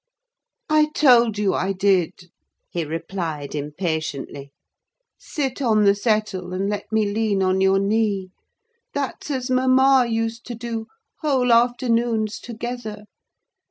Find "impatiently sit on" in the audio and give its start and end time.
3.53-5.83